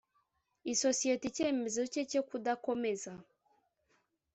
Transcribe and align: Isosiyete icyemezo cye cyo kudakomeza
Isosiyete 0.73 1.23
icyemezo 1.27 1.81
cye 1.91 2.01
cyo 2.11 2.21
kudakomeza 2.29 3.11